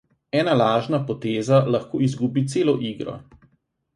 [0.37, 3.17] Ena lažna poteza lahko izgubi celo igro.